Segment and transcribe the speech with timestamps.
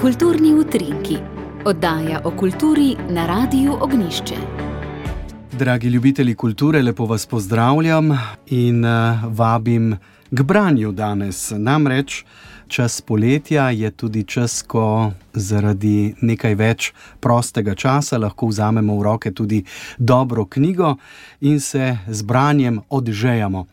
[0.00, 1.18] Kulturni utrinki,
[1.64, 4.34] oddaja o kulturi na Radiu Ognišče.
[5.52, 8.90] Dragi ljubitelji kulture, lepo vas pozdravljam in uh,
[9.24, 9.96] vabim
[10.30, 11.52] k branju danes.
[11.56, 12.24] Namreč
[12.68, 19.32] čas poletja je tudi čas, ko zaradi nekaj več prostega časa lahko vzamemo v roke
[19.34, 19.64] tudi
[19.98, 20.96] dobro knjigo
[21.40, 23.66] in se z branjem odžejamo.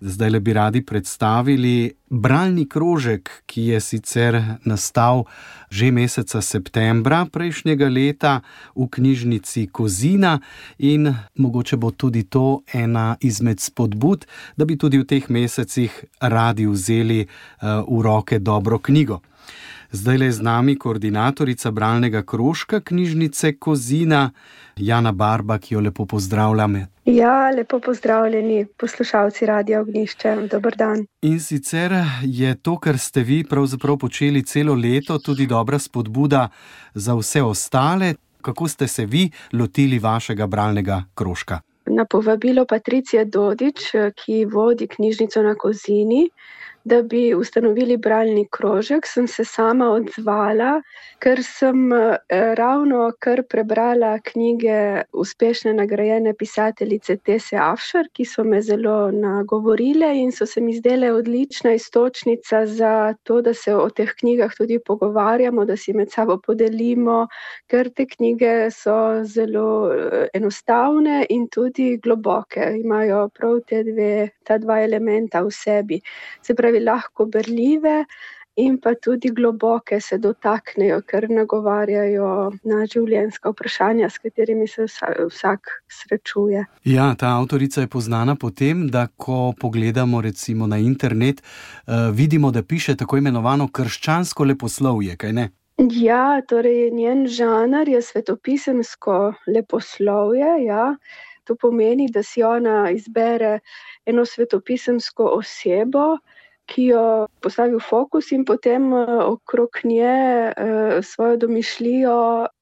[0.00, 5.24] Zdaj le bi radi predstavili bralni krožek, ki je sicer nastal
[5.70, 8.40] že meseca septembra prejšnjega leta
[8.76, 10.38] v knjižnici Kozina
[10.78, 16.66] in mogoče bo tudi to ena izmed spodbud, da bi tudi v teh mesecih radi
[16.66, 17.28] vzeli eh,
[17.88, 19.20] v roke dobro knjigo.
[19.92, 24.30] Zdaj le z nami koordinatorica bralnega krožka knjižnice Kozina,
[24.76, 26.76] Jana Barba, ki jo lepo pozdravljam.
[27.10, 30.36] Ja, lepo pozdravljeni poslušalci Radio Ognišče.
[30.50, 31.06] Dobr dan.
[31.22, 31.92] In sicer
[32.22, 36.48] je to, kar ste vi pravzaprav počeli celo leto, tudi dobra spodbuda
[36.94, 38.14] za vse ostale.
[38.42, 41.60] Kako ste se vi lotili vašega bralnega krožka?
[41.86, 43.80] Na povabilo Patricije Dodič,
[44.24, 46.28] ki vodi knjižnico na Kozini,
[46.88, 50.78] da bi ustanovili bralni krožek, sem se sama odzvala,
[51.20, 58.60] ker sem eh, ravno kar prebrala knjige uspešne nagrajene pisateljice Tese Afšar, ki so me
[58.62, 64.14] zelo nagovorile in so se mi zdele odlična istočnica za to, da se o teh
[64.20, 67.26] knjigah tudi pogovarjamo, da si med sabo podelimo,
[67.68, 74.58] ker te knjige so zelo eh, enostavne in tudi globoke, imajo prav te dve, ta
[74.58, 76.00] dva elementa v sebi.
[76.42, 78.02] Se pravi, lahko berljive
[78.58, 82.30] in pa tudi globoke se dotaknejo, ker nagovarjajo
[82.66, 86.64] na življenjska vprašanja, s katerimi se vsak srečuje.
[86.90, 92.50] Ja, ta avtorica je poznana po tem, da ko pogledamo recimo na internet, uh, vidimo,
[92.50, 95.48] da piše tako imenovano krščansko leposlovje, kaj ne?
[95.78, 100.50] Ja, torej njen žanr je svetopisemsko leposlovje.
[100.66, 100.96] Ja.
[101.48, 103.58] To pomeni, da si ona izbere
[104.06, 106.18] eno svetopisemsko osebo,
[106.68, 107.04] ki jo
[107.40, 110.12] postavi v fokus in potem eh, okrog nje
[110.52, 112.18] eh, svojo domišljijo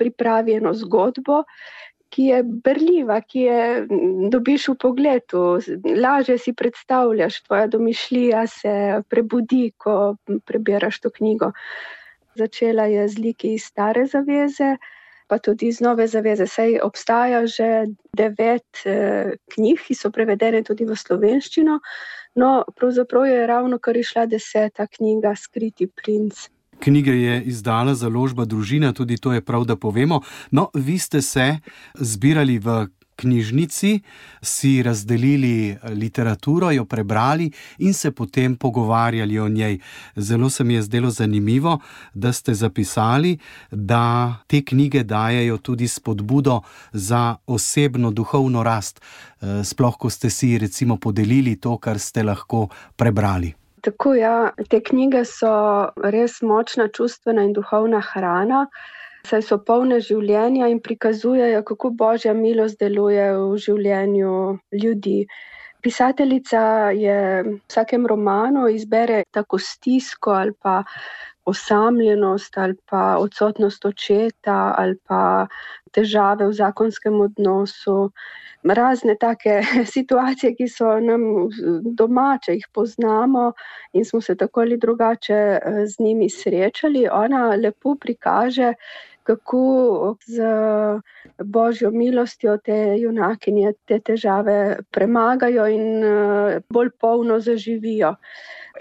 [0.00, 1.44] pripravi eno zgodbo.
[2.10, 3.58] Ki je brljiva, ki je
[4.32, 5.42] dobiš v pogledu,
[5.94, 8.72] lažje si predstavljaš, tvoja domišljija se
[9.08, 10.16] prebudi, ko
[10.46, 11.52] preberaš to knjigo.
[12.34, 14.72] Začela je z liki iz stare zaveze,
[15.30, 16.46] pa tudi iz nove zaveze.
[16.50, 17.86] Sej obstaja že
[18.16, 21.78] devet eh, knjig, ki so prevedene tudi v slovenščino.
[22.40, 26.48] No, pravzaprav je ravno kar išla deseta knjiga Skriti princ.
[26.80, 30.22] Knjige je izdala založba Družina, tudi to je prav, da povemo.
[30.50, 31.58] No, vi ste se
[31.94, 32.86] zbirali v
[33.20, 34.00] knjižnici,
[34.42, 39.78] si razdelili literaturo, jo prebrali in se potem pogovarjali o njej.
[40.16, 41.78] Zelo se mi je zdelo zanimivo,
[42.14, 43.38] da ste zapisali,
[43.70, 46.60] da te knjige dajajo tudi spodbudo
[46.92, 52.68] za osebno duhovno rast, eh, sploh ko ste si recimo podelili to, kar ste lahko
[52.96, 53.54] prebrali.
[53.80, 55.50] Tako ja, te knjige so
[56.04, 58.66] res močna čustvena in duhovna hrana
[59.26, 64.34] saj so polne življenja in prikazujejo, kako božja milost deluje v življenju
[64.82, 65.24] ljudi.
[65.80, 70.82] Pisateljica je v vsakem romanu izbere tako stisko ali pa
[71.48, 75.46] osamljenost ali pa odsotnost očeta ali pa
[75.92, 78.10] težave v zakonskem odnosu.
[78.62, 79.62] Razne take
[79.94, 81.22] situacije, ki so nam
[81.96, 83.52] domače, jih poznamo
[83.92, 87.08] in smo se tako ali drugače eh, z njimi srečali.
[87.12, 88.74] Ona lepo prikaže,
[89.22, 90.42] kako z
[91.44, 98.14] božjo milostjo te junakinje te težave premagajo in eh, bolj polno zaživijo.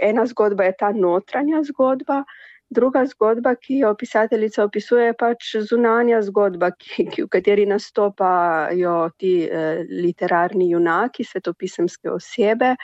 [0.02, 2.24] Ena zgodba je ta notranja zgodba,
[2.70, 8.98] Druga zgodba, ki jo pisateljica opisuje, je pač zunanja zgodba, ki, ki, v kateri nastopajo
[9.18, 12.76] ti eh, literarni junaki, svetopisemske osebe.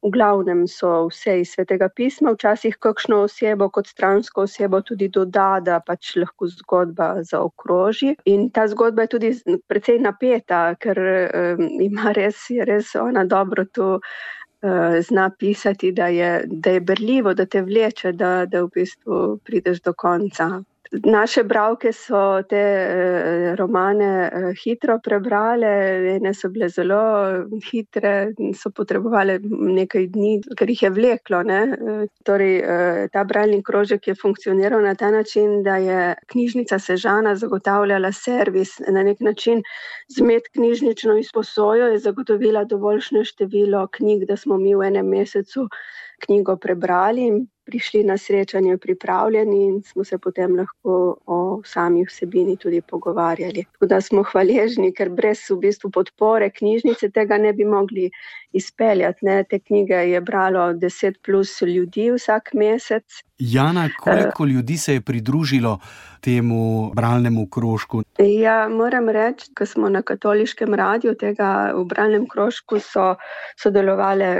[0.00, 5.60] V glavnem so vse iz svetega pisma, včasih kakšno osebo kot stransko osebo tudi doda,
[5.60, 8.14] da pač lahko zgodba zaokroži.
[8.32, 9.34] In ta zgodba je tudi
[9.68, 13.98] precej napeta, ker eh, ima res, res ona dobro to.
[14.64, 19.38] Eh, zna pisati, da je, da je berljivo, da te vleče, da, da v bistvu
[19.44, 20.46] prideš do konca.
[20.92, 25.70] Naše bralke so te eh, romane eh, hitro prebrale,
[26.16, 26.98] ene so bile zelo
[27.70, 29.38] hitre, so potrebovali
[29.78, 31.42] nekaj dni, ker jih je vleklo.
[31.42, 31.60] Ne?
[32.24, 32.60] Torej,
[33.12, 39.02] ta bralni krožek je funkcioniral na ta način, da je knjižnica Sežana zagotavljala servis na
[39.02, 39.62] nek način
[40.08, 45.68] z medknjižnično izposojo, je zagotovila dovoljšne število knjig, da smo mi v enem mesecu
[46.24, 52.56] knjigo prebrali in prišli na srečanje pripravljeni in smo se potem lahko o sami vsebini
[52.56, 53.64] tudi pogovarjali.
[53.72, 58.10] Tako da smo hvaležni, ker brez v bistvu podpore knjižnice tega ne bi mogli
[58.52, 59.24] izpeljati.
[59.24, 59.44] Ne.
[59.44, 63.22] Te knjige je bralo 10 plus ljudi vsak mesec.
[63.38, 65.78] Jana, koliko ljudi se je pridružilo
[66.20, 68.02] temu bralnemu krožku?
[68.18, 73.14] Ja, moram reči, ko smo na katoliškem radiju tega v bralnem krožku so
[73.62, 74.30] sodelovali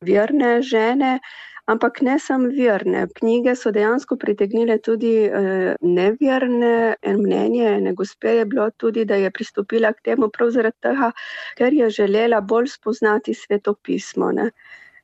[0.00, 1.18] verne žene.
[1.66, 3.06] Ampak ne samo verne.
[3.16, 6.94] Knjige so dejansko pritegnile tudi eh, neverne.
[7.02, 11.10] En mnenje ene gospe je bilo tudi, da je pristopila k temu prav zaradi tega,
[11.56, 14.32] ker je želela bolj spoznati svetopismo.
[14.36, 14.50] Ne.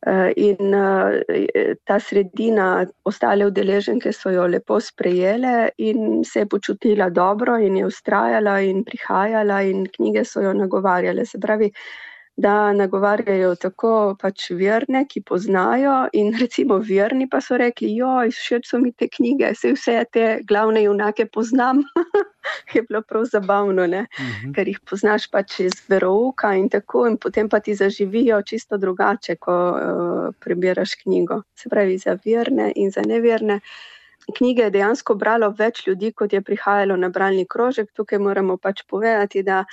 [0.07, 7.11] Eh, in eh, ta sredina, ostale udeleženke so jo lepo sprejele in se je počutila
[7.11, 11.25] dobro in je ustrajala in prihajala in knjige so jo nagovarjale.
[11.27, 11.73] Se pravi,
[12.41, 18.71] da nagovarjajo tako pač verne, ki poznajo, in recimo verni pa so rekli: Joj, všeč
[18.71, 21.83] so mi te knjige, vse, vse te glavne junake poznam.
[22.75, 24.07] je bilo prav zabavno, uh mhm.
[24.25, 24.55] -huh.
[24.55, 29.37] ker jih poznaš pač iz verouka in tako, in potem pa ti zaživijo čisto drugače,
[29.37, 31.43] ko uh, prebiraš knjigo.
[31.55, 33.61] Se pravi, za verne in za neverne.
[34.37, 37.93] Knjige je dejansko bralo več ljudi, kot je prihajalo na bralni krožek.
[37.93, 39.65] Tukaj moramo pač povedati, da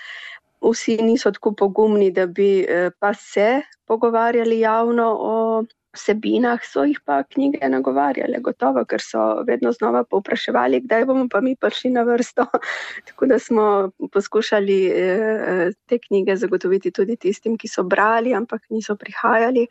[0.61, 5.63] vsi niso tako pogumni, da bi eh, pa se pogovarjali javno o
[5.97, 11.41] vsebinah, so jih pa knjige nagovarjale, gotovo, ker so vedno znova povpraševali, kdaj bomo pa
[11.41, 12.45] mi prišli na vrsto.
[13.07, 13.67] Tako da smo
[14.13, 19.67] poskušali eh, te knjige zagotoviti tudi tistim, ki so brali, ampak niso prihajali.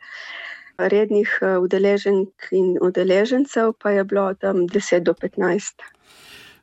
[0.77, 5.96] Rednih eh, udeleženk in udeležencev pa je bilo tam 10 do 15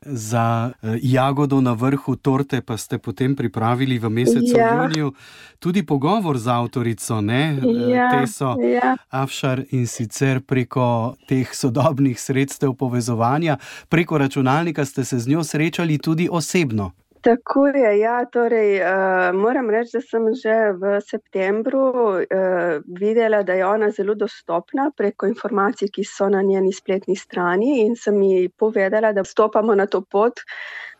[0.05, 4.73] za eh, jagodo na vrhu torte, pa ste potem pripravili v mesecu ja.
[4.73, 5.13] juniju
[5.59, 7.57] tudi pogovor z avtorico, ne?
[7.57, 8.97] Eh, ja, Teso ja.
[9.09, 13.57] Afšar in sicer preko teh sodobnih sredstev povezovanja,
[13.89, 16.91] preko računalnika ste se z njo srečali tudi osebno.
[17.25, 17.99] Tako je.
[17.99, 21.85] Ja, torej, uh, moram reči, da sem že v septembru
[22.21, 27.79] uh, videla, da je ona zelo dostopna preko informacij, ki so na njeni spletni strani,
[27.81, 30.45] in sem ji povedala, da stopamo na to pot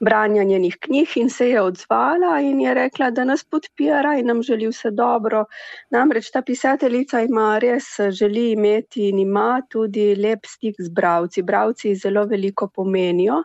[0.02, 4.42] branja njenih knjig, in se je odzvala in je rekla, da nas podpira in nam
[4.42, 5.46] želi vse dobro.
[5.94, 11.46] Namreč ta pisateljica ima res želi imeti in ima tudi lep stik z bravci.
[11.46, 13.44] Bravci zelo veliko pomenijo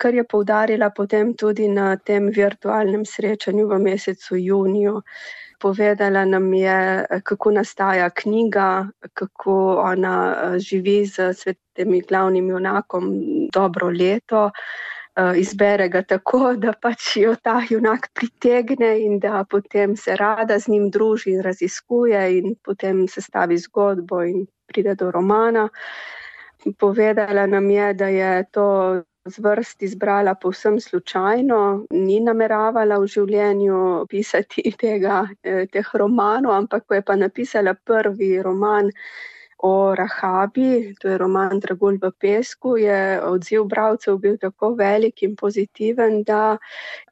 [0.00, 5.02] kar je poudarila potem tudi na tem virtualnem srečanju v mesecu juniju.
[5.60, 13.10] Povedala nam je, kako nastaja knjiga, kako ona eh, živi z svetimi glavnim junakom
[13.52, 14.50] dobro leto.
[15.16, 20.58] Eh, izbere ga tako, da pač jo ta junak pritegne in da potem se rada
[20.58, 25.68] z njim druži in raziskuje, in potem se stavi zgodbo in pride do romana.
[26.78, 28.66] Povedala nam je, da je to
[29.24, 36.94] zvrst izbrala povsem slučajno, ni nameravala v življenju pisati tega, eh, teh romanov, ampak ko
[36.94, 38.90] je pa napisala prvi roman,
[39.62, 45.36] o Rahabi, to je roman Dragulj v pesku, je odziv bralcev bil tako velik in
[45.36, 46.56] pozitiven, da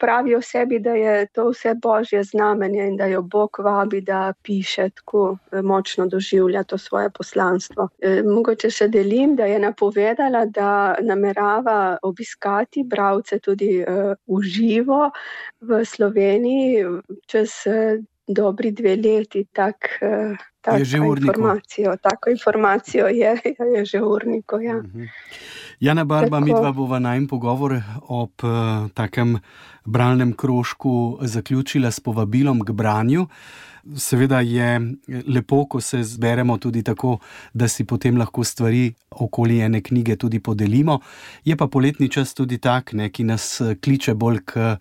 [0.01, 4.89] pravijo sebi, da je to vse božje znamenje in da jo Bog vabi, da piše
[4.91, 7.89] tako eh, močno doživlja to svoje poslanstvo.
[8.01, 15.11] E, mogoče še delim, da je napovedala, da namerava obiskati bralce tudi uh, v živo
[15.61, 16.85] v Sloveniji
[17.27, 19.45] čez uh, dobri dve leti.
[19.53, 19.99] Tak,
[20.73, 21.97] uh, je že informacijo.
[21.97, 23.37] Tako informacijo je,
[23.77, 24.61] je že urniku.
[24.61, 24.77] Ja.
[24.77, 25.05] Mhm.
[25.81, 29.39] Jana Barba, mi dva bova najmen pogovor ob uh, takem
[29.85, 33.27] bralnem krožku zaključila s povabilom k branju.
[33.97, 34.81] Seveda je
[35.27, 37.19] lepo, ko se zberemo tudi tako,
[37.53, 41.01] da si potem lahko stvari okoli ene knjige tudi podelimo.
[41.45, 44.77] Je pa poletni čas tudi tak, ne, ki nas kliče bolj k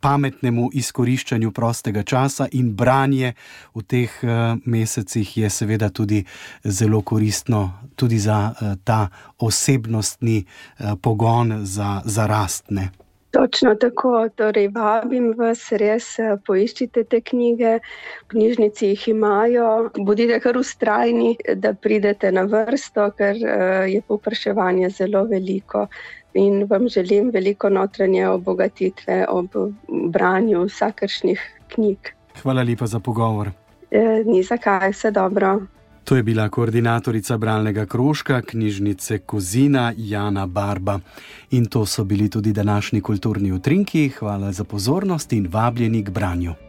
[0.00, 3.34] pametnemu izkoriščanju prostega časa in branje
[3.74, 6.24] v teh eh, mesecih je seveda tudi
[6.64, 12.90] zelo koristno, tudi za eh, ta osebnostni eh, pogon za, za rastne.
[13.30, 17.74] Točno tako, torej vabim vas, res eh, poiščite te knjige,
[18.24, 24.90] v knjižnici jih imajo, bodite kar ustrajni, da pridete na vrsto, ker eh, je povpraševanje
[24.96, 25.86] zelo veliko
[26.38, 29.56] in vam želim veliko notranje obogatitve ob
[29.88, 31.40] branju vsakršnih
[31.74, 32.12] knjig.
[32.42, 33.50] Hvala lepa za pogovor.
[33.90, 35.58] Eh, ni zakaj, vse dobro.
[36.08, 41.00] To je bila koordinatorica bralnega krožka knjižnice Kozina Jana Barba.
[41.50, 44.08] In to so bili tudi današnji kulturni utrinki.
[44.08, 46.67] Hvala za pozornost in vabljeni k branju.